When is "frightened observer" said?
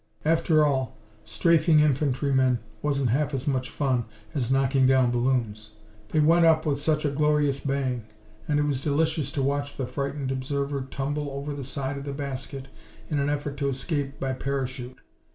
9.85-10.87